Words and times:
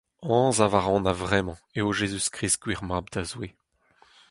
Anzav 0.37 0.73
a 0.77 0.79
ran 0.81 1.09
a-vremañ 1.11 1.59
eo 1.79 1.87
Jezuz-Krist 1.97 2.61
gwir 2.63 2.81
mab 2.87 3.05
da 3.13 3.21
Zoue. 3.31 3.49